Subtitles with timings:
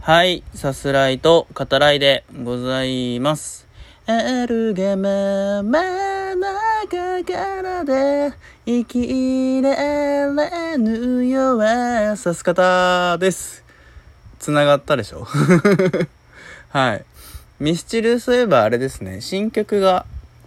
[0.00, 3.66] はい、さすらいと語らいでございます。
[4.06, 5.78] あるがまま
[6.90, 8.32] 中からで
[8.66, 13.62] 生きられぬよはさす方です。
[14.38, 15.26] つながったでしょ？
[16.70, 17.04] はい。
[17.60, 20.06] ミスチルそういえばあれですね、新曲が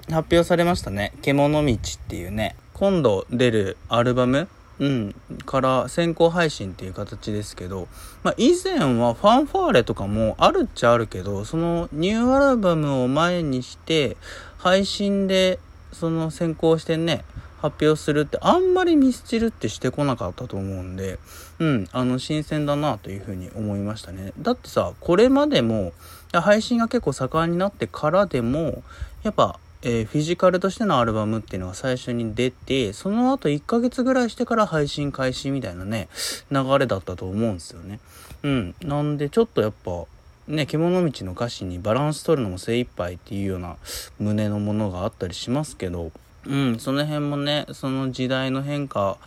[0.09, 1.13] 発表されましたね。
[1.21, 1.77] 獣道っ
[2.09, 4.47] ていうね、今度出るアルバム
[4.79, 5.15] うん、
[5.45, 7.87] から先行配信っていう形ですけど、
[8.23, 14.17] まあ、以前はファンファーレとかもあるっちゃあるけど、そのニューアルバムを前にして、
[14.57, 15.59] 配信で
[15.91, 17.23] その先行してね、
[17.63, 21.17] 発表するってあんまりミスチルってしてこなかったと思うんで、
[21.59, 24.33] うん、あの、新鮮だなというふうに思いましたね。
[24.37, 25.93] だってさ、これまでも、
[26.33, 28.83] 配信が結構盛んになってからでも、
[29.23, 36.07] やっぱ、えーフィジカルとしてのアルバムっていうのが最初に出て、その後1ヶ月ぐらいしてから配信開始みたいなね、
[36.49, 37.99] 流れだったと思うんですよね。
[38.43, 38.75] うん。
[38.81, 40.05] なんでちょっとやっぱ、
[40.47, 43.75] ね、獣道の歌詞にバランス取るのも精一杯っていうような
[44.19, 46.11] 胸のものがあったりしますけど、
[46.45, 49.17] うん、その辺もね、その時代の変化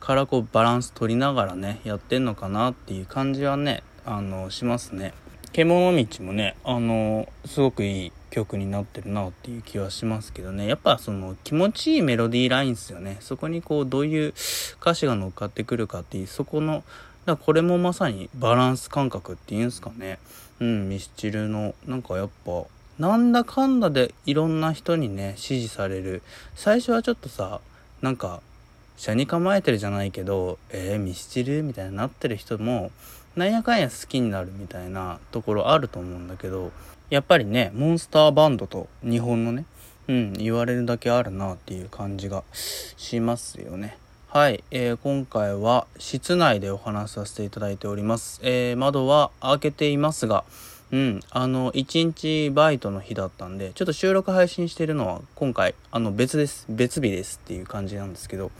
[0.00, 5.14] からこうバランス取りながらね、やってんのかなっていう感じはね、あの、しますね。
[5.52, 10.66] 獣道もね、あの、すごくいい曲になってるなっていう気はしますけどね。
[10.66, 13.16] やっぱその気持ちいいメロディーラインですよね。
[13.20, 14.34] そこにこうどういう
[14.80, 16.82] 歌詞が乗っかってくるかっていう、そこの、
[17.26, 20.18] だこれもまさにバランス感覚っていうんですかね。
[20.58, 22.64] うん、ミスチルの、なんかやっぱ、
[22.98, 26.20] なんだかんだでいろんな人にね、支持される。
[26.56, 27.60] 最初はちょっとさ、
[28.02, 28.42] なんか、
[28.96, 32.90] 車に構えてるじゃないけど、えー、ミスチルみたいになってる人も、
[33.36, 36.72] なんやかんや好きになるみたいなところあると思うんだけど、
[37.10, 39.66] やっぱりね、モンスターバンドと日本のね、
[40.08, 43.98] うん、言われるだけあるなっていう感じがしますよね。
[44.28, 48.40] はい、えー今回は室内でお話しさせていただいております。
[48.42, 50.44] えー窓は開けていますが、
[50.90, 56.66] うん、あの、1日バイトの日だったんで、ちょっと収録配信してるのは今回、あの、別です。
[56.68, 58.50] 別日ですっていう感じなんですけど、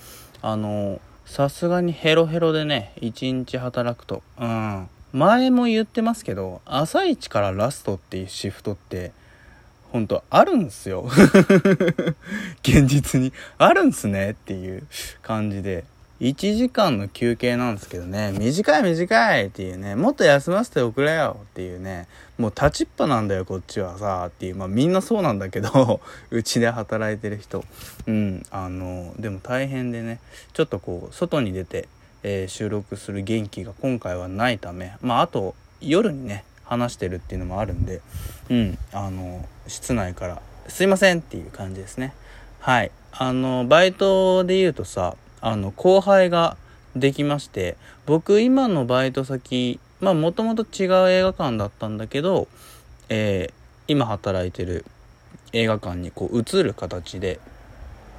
[0.42, 4.88] あの、さすがにヘロヘロでね、1日働くと、うん。
[5.14, 9.12] 前も言ってますけど、朝一からラストっていうシフトって、
[9.92, 11.08] 本当あるんすよ。
[12.62, 13.32] 現実に。
[13.56, 14.82] あるんすねっていう
[15.22, 15.84] 感じで。
[16.20, 22.08] 1時間の休憩なんですけどね、短い短いっていうね、もっと休ませておくれよっていうね、
[22.38, 26.00] もう立ちっぱなんだよこっちはさ、っていう、まあみんなそうなんだけど、
[26.30, 27.64] うちで働いてる人。
[28.06, 30.18] うん、あの、でも大変でね、
[30.52, 31.88] ちょっとこう、外に出て、
[32.24, 38.00] えー収録する元気が今回はないため、まああと、夜にね、話してるっていうのもあるんで、
[38.50, 42.14] うん、あの、室内から、すいませんっていう感じですね。
[42.58, 42.90] はい。
[43.12, 46.56] あの、バイトで言うとさ、あの、後輩が
[46.96, 47.76] できまして、
[48.06, 52.48] 僕今のバイト先、まあもともと違う映画館だったんだけど、
[53.08, 54.86] えー今働いてる
[55.52, 57.38] 映画館にこう移る形で、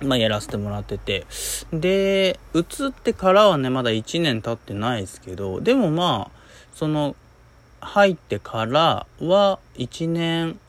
[0.06, 1.26] まあやらせてもらってて、
[1.74, 6.40] で、移ってからはね、まだ1年経ってないですけど、でもまあ、
[6.74, 7.16] その、
[7.82, 10.60] 入ってからは1年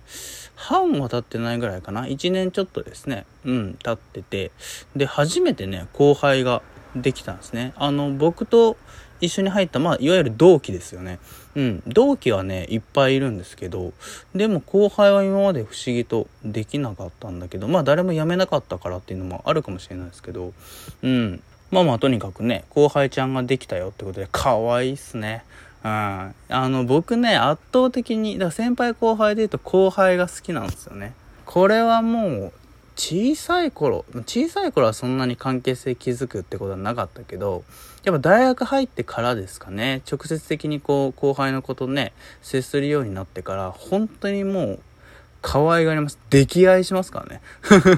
[0.54, 2.06] 半は経ってないぐらいかな。
[2.06, 3.26] 1年ちょっとですね。
[3.44, 4.52] うん、経ってて。
[4.94, 6.62] で、初めてね、後輩が
[6.94, 7.72] できたんですね。
[7.76, 8.76] あの、僕と
[9.21, 11.19] 一緒に入った、まあ、いわゆる同期ですよね。
[11.54, 13.93] うん、同期はね、いっぱいいるんですけど、
[14.34, 20.53] でも後輩は今まで不思議とできなかったんだけど、まあ誰も辞めなかったからっていうのもあるかもしれないですけど、
[21.03, 21.43] うん。
[21.71, 25.44] まあまあとにかくね、後輩ちゃんができたよってことで、可愛いっすね。
[25.82, 25.91] うん。
[25.91, 31.15] あの、僕ね、圧倒的に、だ先輩後輩で言うと後輩が好きなんですよね。
[31.47, 32.53] これはもう、
[32.96, 37.62] 小さい頃、小さい頃はそんなに関係性築くってことはなかったけど、
[38.04, 44.80] やっぱ大学入ってからですかね、直接的にこう、後輩のことね、接するようになってから、本当にもう、
[45.42, 46.18] 可愛がります。
[46.30, 47.40] 溺愛しますからね。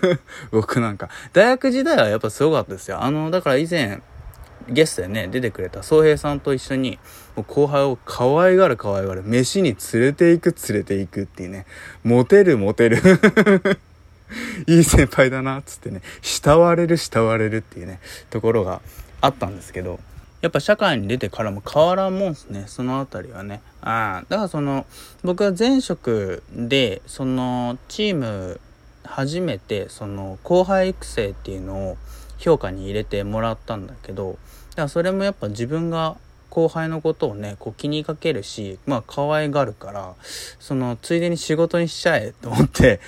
[0.50, 1.08] 僕なんか。
[1.32, 3.02] 大学時代はやっぱすごかったですよ。
[3.02, 4.02] あの、だから以前、
[4.68, 6.98] ゲストでね、出てくれた宗平さんと一緒に、
[7.46, 11.64] 後輩を可愛がる可愛がる、飯に連れて行く連れて行くっていうね、
[12.02, 13.00] モテるモテる。
[14.66, 18.80] いい先輩だな、つってね、慕われる慕われるっていうね、ところが
[19.20, 20.00] あったんですけど、
[20.40, 23.60] やっぱ社会に出てからも変わらんもんすね、そのあたりはね。
[23.80, 24.86] ああ、だからその、
[25.22, 28.60] 僕は前職で、その、チーム、
[29.04, 31.98] 初めて、その、後輩育成っていうのを
[32.38, 34.38] 評価に入れてもらったんだけど、
[34.70, 36.16] だからそれもやっぱ自分が
[36.50, 40.14] 後輩のことをね、こう気にかけるし、まあ可愛がるから、
[40.58, 43.00] その、ついでに仕事にしちゃえと思って、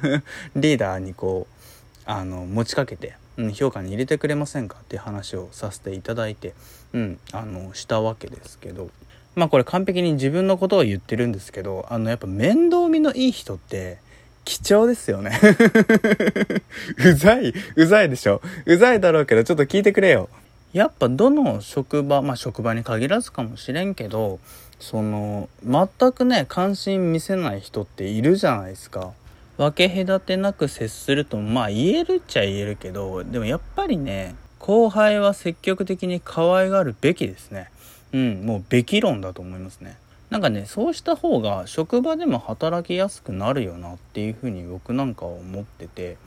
[0.56, 6.54] リーダーにこう、あの、持ちかけて、うん、評価に入れてくれませんかっていう話をさせていただいて、
[6.92, 8.90] うん、あの、したわけですけど、
[9.36, 13.98] まあこれ完璧に自分のことを言ってるんですけど、あのやっぱ面倒見のいい人って
[14.46, 15.38] 貴重ですよね
[17.04, 18.40] うざい、うざいでしょ。
[18.64, 20.30] うざいだろうけどちょっと聞いてくれよ。
[20.76, 24.38] やっぱどの職場、まあ職場に限らずかもしれんけど、
[24.78, 29.12] その、全くね、関心見せない人っているじゃないですか。
[29.56, 37.70] 分け隔てなく接すると、まあ言えるっちゃ言えるけど、でもやっぱりね、後輩は積極的に可愛がるべきですね。
[38.12, 39.96] うん、もうべき論だと思いますね。
[40.28, 46.18] なんかね、そうした方が職場でも働きやすくなるよなっていうふうに僕なんかは思ってて、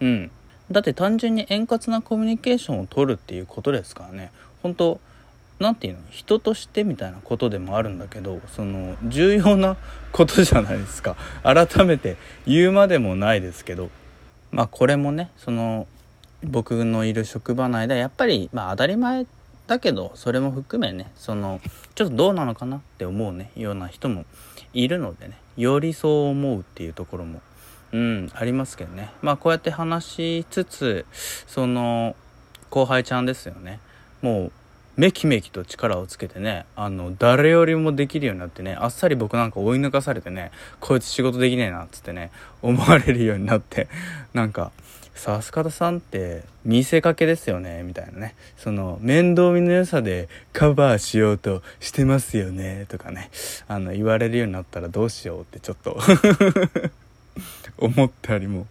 [0.00, 0.30] うん。
[0.70, 4.30] だって単純に円滑なコミュニケーションを取るっていうことですからね。
[4.62, 5.00] 本当
[5.60, 6.04] 何て言うの？
[6.10, 9.76] 人としてみたいなことでもあるんだけどその重要な
[10.10, 11.16] ことじゃないですか。
[11.44, 12.16] 改めて
[12.46, 13.90] 言うまでもないですけど。
[14.50, 15.86] まあこれもねその
[16.44, 19.26] 僕のいる職場内ではやっぱりまあ当たり前
[19.66, 21.60] だけどそれも含めねその
[21.94, 24.24] ちょっとどうなのかなって思うねような人も
[24.72, 27.40] いるのでねよりそう思うっていうところも
[27.94, 31.06] うんありますけどねまあこうやって話しつつ
[31.46, 32.16] その
[32.68, 33.78] 後輩ちゃんですよね
[34.20, 34.52] もう
[34.96, 42.30] めきめきと力をつけてね、あの、誰よりもできるようになってね、あっさり僕なんか追い抜かされてね、こいつ仕事できねえな、っつってね、
[42.62, 43.88] 思われるようになって、
[44.34, 44.70] なんか、
[45.16, 48.36] さすかたさんって見せかけですよね、みたいなね。
[48.56, 53.30] その、面倒見の良さでカバーしようとしてますよね、とかね。
[53.66, 55.98] あの、言われるようになったらどうしようってちょっと
[57.78, 58.66] 思ったりも、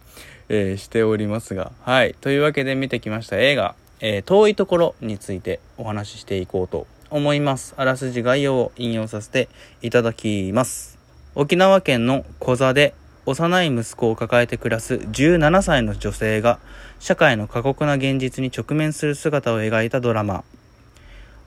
[0.50, 1.72] えー、しておりますが。
[1.82, 2.16] はい。
[2.22, 7.74] というわけで見てきました映画、えー、遠いところについてお話ししていこうと思います。
[7.78, 9.50] あらすじ概要を引用させて
[9.82, 10.98] いただきます。
[11.36, 12.94] 沖縄県の小座で
[13.26, 16.60] 幼い息子を抱えて暮らす17歳の女性が
[17.00, 20.44] 社会の過酷な現実に直面する姿を描いたドラマ。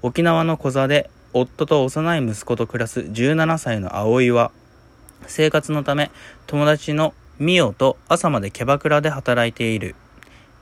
[0.02, 4.52] 沖縄の小座で夫と幼い息子と暮らす17歳の葵は
[5.26, 6.11] 生活のため
[6.47, 9.94] 友達のミオと朝までキャバクラで働いている。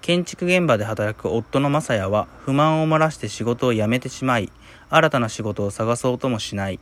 [0.01, 4.51] 建築現場で働く夫の雅也は不満を漏らして仕事を辞めてしまい、
[4.91, 6.81] 新たな仕事を探そうともしない。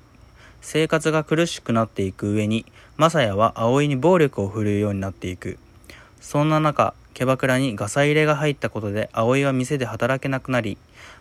[0.63, 2.65] 生活が苦しくなっていく上に、
[2.99, 5.59] 雅也は葵に暴力を振るうようになっていく。
[6.23, 10.79] そんな中、キャバクラにガサ入れが入ったことで葵は店で働けなくなり、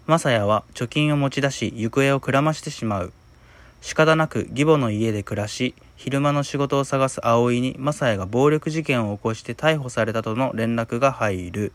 [0.08, 3.12] 雅也は貯金を持ち出し行方をくらましてしまう。
[3.82, 11.74] 仕方なく義母の家で暮らし、昼間の仕事を探す葵に雅也が暴力事件を起こして逮捕されたとの連絡が入る。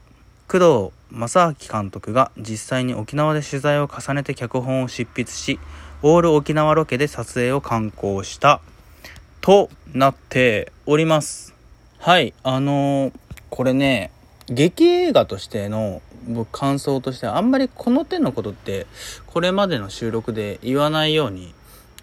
[0.48, 5.60] 工藤正明監督が実際に沖縄で取材を重ねて脚本を執筆し、
[6.02, 8.60] オール沖縄ロケで撮影を敢行した、
[9.42, 11.54] となっております。
[12.00, 13.12] はい、あのー、
[13.48, 14.10] これね、
[14.48, 18.88] 劇映画としての僕感想としてはあんまりこの手のことって
[19.28, 21.54] これまでの収録で言わないように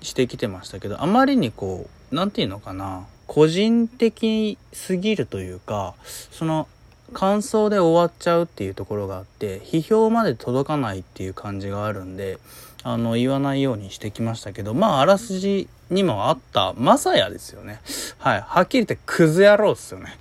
[0.03, 6.67] してきてましたけどあまりにこう何て言うのかな個人的すぎるというかその
[7.13, 12.37] 感想で終わっちゃうっていうところがあって批評まで届かないっていう感じがあるんで
[12.83, 17.79] あの言わないようにしてきましたけどまああらすじにもあったマサヤですよね。
[18.17, 20.17] はいはっきり言ってクズ野郎っすよね。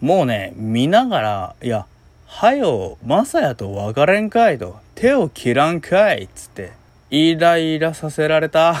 [0.00, 1.86] もうね見ながらいや
[2.26, 6.72] はよマサヤと別れんかいと手を切らんかいっつって
[7.10, 8.76] イライラさせられた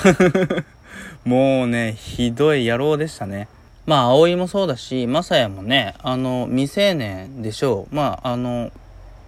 [1.24, 3.48] もうねひどい野郎でしたね
[3.86, 7.94] まあ、葵もそうだし、まさやもね、あの、未成年でしょう。
[7.94, 8.72] まあ、あの、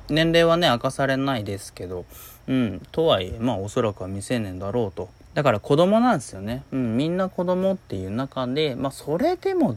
[0.09, 2.07] 年齢はね、明かされないですけど、
[2.49, 5.11] うん、とはいえ、まあ、おそらくは未成年だろうと。
[5.35, 6.63] だから子供なんですよね。
[6.73, 9.77] うん、みんな子供っていう中で、まあ、それでも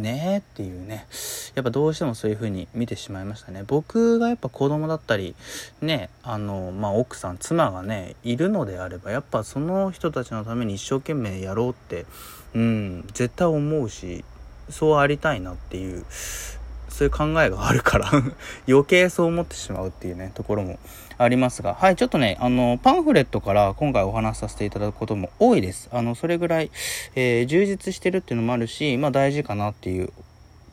[0.00, 1.06] ねっていうね。
[1.54, 3.64] やっぱどうしてもそういう風に見てしまいましたね。
[3.66, 5.34] 僕がやっぱ子供だったり
[5.80, 12.06] ねあのまあ奥さん妻がねいるのであればやっぱその人たちのために一生懸命やろうって
[12.54, 14.24] うん絶対思うし
[14.68, 16.04] そうありたいなっていう
[16.90, 18.10] そういう考えがあるから
[18.68, 20.78] 余計そう思ってしまうっていうねところも
[21.18, 21.74] ありますが。
[21.74, 25.88] はいちょっとねあのパンフレットから今回お話しさせていただくことも多いです。
[25.92, 26.70] あのそれぐらい、
[27.14, 30.12] えー、充実してるっていうのもあるしまあ大事かなっていう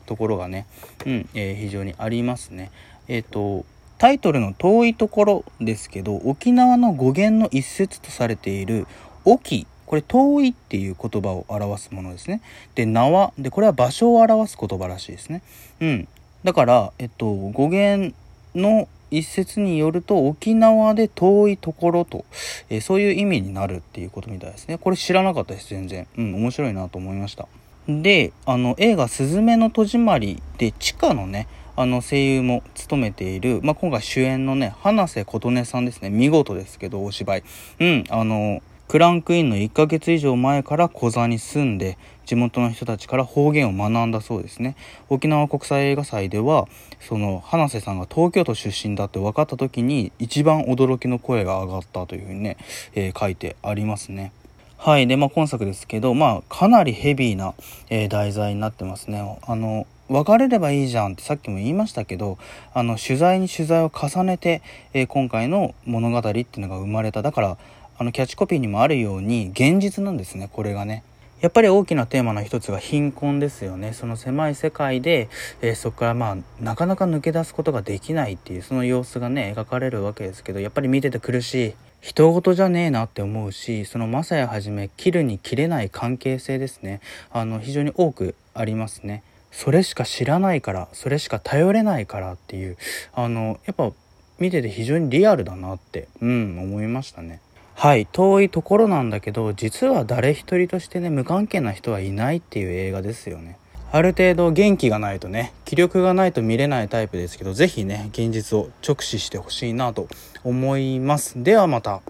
[0.06, 0.66] ところがね、
[1.06, 2.70] うんえー、非常にありますね。
[3.08, 3.64] えっ、ー、と
[3.98, 8.86] タイトルの遠いところですけど沖縄の語源の一節とされている
[9.24, 12.42] 「沖」これ遠いっていう言葉を表すものですね。
[12.74, 13.32] で、縄。
[13.38, 15.42] で、これは場所を表す言葉らしいですね。
[15.80, 16.08] うん。
[16.44, 18.14] だから、えっと、語源
[18.54, 22.26] の一節によると沖縄で遠いところと、
[22.68, 24.76] えー、そういう意味になるっていうことみたいですね。
[24.76, 26.06] これ知らなかったです、全然。
[26.18, 27.48] うん、面白いなと思いました。
[27.88, 36.10] で、あの、映画すずめの戸締まりで地下のね、あの声優も務めている、まあ、今回主演のね、花瀬琴音さんですね。
[36.10, 37.44] 見事ですけど、お芝居。
[37.80, 44.76] うん、あの、クランクインの1ヶ月以上前から小座に住んで地元の人たちから方言を学んだそうですね。
[45.10, 46.66] 沖縄国際映画祭では
[47.00, 52.56] その花瀬さんが東京都出身だって分かった時に一番驚きの声が上がったというふうにね、
[52.94, 54.32] えー、書いてありますね。
[54.78, 55.06] はい。
[55.06, 57.52] でまあ今作ですけどまあかなりヘビーな、
[57.90, 59.38] えー、題材になってますね。
[59.46, 62.38] あの別れればいいじゃんってさっきも言いましたけど
[62.72, 64.62] あの取材に取材を重ねて、
[64.94, 67.20] えー、今回の物語っていうのが生まれた。
[67.20, 67.58] だから
[67.98, 71.02] あのキャッチコピーにもあるように現実なんですねこれがね。
[71.40, 73.92] やっぱり大きなテーマの一つが貧困ですよね。
[73.92, 75.28] その狭い世界で、
[75.60, 81.74] えー、そこからまあ、なかなか抜け出すことができないっていう、その様子がね、描かれるわけですけど、やっぱり見てて苦しい。
[82.00, 87.00] 人事じゃねえなって思うし、そのマサヤはじめ、切るに切れない関係性ですね。
[87.30, 89.22] あの、非常に多くありますね。
[89.52, 92.76] それしか知らないから、それしか頼れないからっていう、
[93.12, 93.92] あの、やっぱ、
[94.40, 97.40] 見てて非常にリアルだなって、うん、思いましたね。
[97.78, 103.56] はい遠いところなんだけど実は誰一人としてね無関係な人はいないっていう映画ですよね。
[103.92, 110.08] ある程度元気がないとね気力がないと見れないタイプですけど是非ね現実を直視してほしいなと
[110.42, 111.40] 思います。
[111.40, 112.02] ではまた。